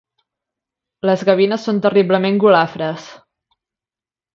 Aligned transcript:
Les 1.09 1.25
gavines 1.29 1.67
són 1.69 1.83
terriblement 1.85 2.43
golafres. 2.49 3.09